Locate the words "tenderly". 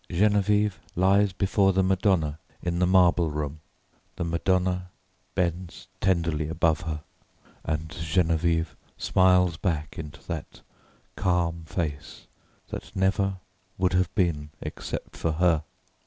5.99-6.47